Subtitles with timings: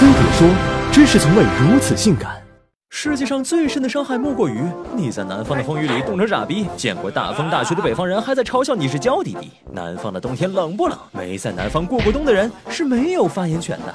[0.00, 0.48] 飞碟说
[0.90, 2.34] ：“知识从未如此性感。”
[2.88, 4.62] 世界上最深的伤害莫过于
[4.96, 9.50] 你在南方的风雨里冻成傻逼，见过大风大雪的北方人还在嘲笑你是娇滴滴。
[9.70, 10.96] 南方的冬天冷不冷？
[11.12, 13.94] 没在南方过过冬的人是没有发言权的。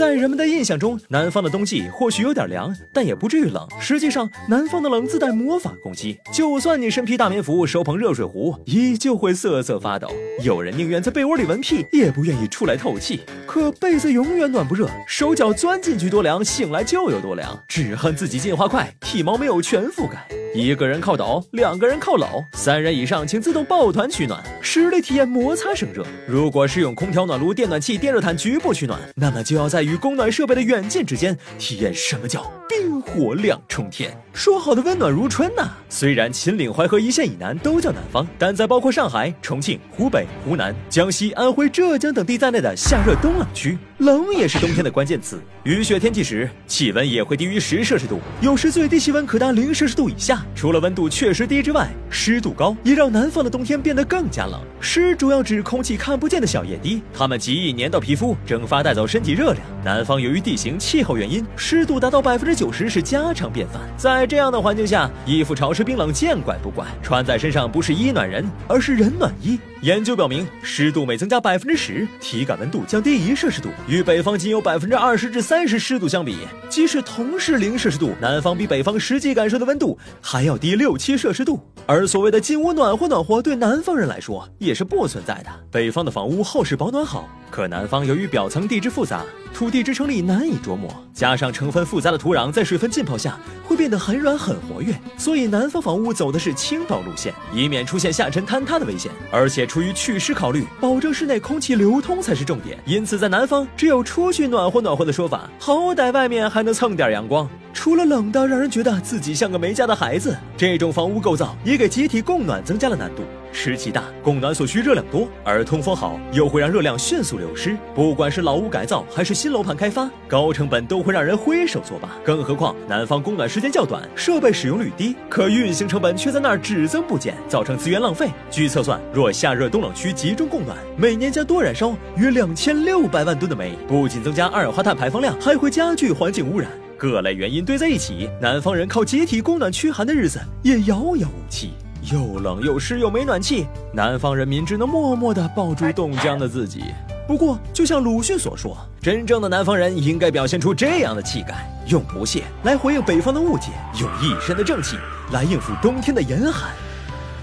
[0.00, 3.68] 在人们的印象中，南方的冬季或许有点凉，但也不至于冷。
[3.78, 10.10] 实际上，南方的冷自带魔法攻击，就算你身披大棉服，手捧热水壶，依旧会瑟瑟发抖。
[10.42, 13.20] 有人宁愿在被窝里闻屁，也不愿意出来透气。
[13.46, 17.62] 可被子永远暖不热，手脚钻进去多凉，醒来就有多凉。
[17.68, 20.26] 只恨自己进化快，体毛没有全覆盖。
[20.52, 26.04] 一个人靠抖，两个人靠搂，三人以上请自动抱团取暖，实力体验摩擦生热。
[26.26, 34.12] 如果是用空调、暖炉、电暖器、电热毯局部取暖，那么就要在与供暖设备的远近之间体验什么叫冰火两重天。
[34.32, 35.62] 说好的温暖如春呢？
[35.88, 45.38] 虽然秦岭淮河一线以南都叫南方，但在包括上海、重庆、湖北、湖南、江西、安徽、浙江等地在内的夏热冬冷区，冷也是冬天的关键词。
[45.64, 50.42] 雨雪天气时，气温也会低于十摄氏度，有时最低气温可达零摄氏度以下。
[50.54, 54.58] 除了温度确实低之外，湿度高也让南方的冬天变得更加冷。
[54.80, 59.62] 湿主要指空气看不见的小液滴，它们极易粘到皮肤，蒸发带走身体热量。
[59.84, 63.82] 南方由于地形气候原因，湿度达到百分之九十是家常便饭。
[63.98, 69.58] 在这样的环境下，衣服潮湿冰冷见怪不怪，穿在身上不是衣暖人，而是人暖衣。
[69.82, 73.68] 研究表明，湿度每增加百分之十，体感温度降低一摄氏度。
[73.90, 76.36] 与北方仅有百分之二十至三十湿度相比，
[76.68, 81.58] 即使同是零摄氏度，南方比北方实际感受的温度还要低六七摄氏度。
[81.86, 85.50] 而所谓的进屋暖和暖和，对南方人来说也是不存在的。
[85.72, 99.10] 北方的房屋厚实保暖好，可南方由于表层地质复杂，土地支撑力难以琢磨，加上成分复杂的土壤在水分浸泡下会变得很软很活跃，所以南方房屋走的是轻薄路线，以免出现下沉坍塌的危险。
[99.30, 102.78] 而且出于祛湿考虑，保证室内空气流通才是重点。
[102.86, 107.48] 因此在南方，只有出去暖和暖和的说法，好歹外面还能蹭点阳光。
[107.82, 113.22] 除了冷的让人觉得自己像个没家的孩子，这种房屋构造也给集体供暖增加了难度。
[113.52, 117.74] 湿气大，供暖所需热量多，而通风好又会让热量迅速流失。
[117.94, 122.10] 不管是老屋改造还是新楼盘开发，高成本都会让人挥手作罢。
[122.22, 128.28] 更何况南方供暖时间较短，设备使用率低，可运行成本却在那儿只增不减，造成资源浪费。
[128.50, 136.70] 据测算，若夏热冬冷区集中供暖，每年将多燃烧约两千六百万吨的煤，不仅增加二氧化碳排放量，还会加剧环境污染。
[137.00, 141.70] 各类原因堆在一起，南方人靠集体供暖驱寒的日子也遥遥无期。
[142.12, 146.84] 又冷又湿又没暖气，南方人民只能默默地抱住冻僵的自己。
[147.26, 153.68] 不过，就像鲁迅所说，真正的南方人应该表现出这样的气概：用不屑来回应北方的误解，
[153.98, 154.98] 用一身的正气
[155.32, 156.70] 来应付冬天的严寒。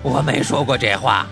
[0.03, 1.25] 我没说过这话。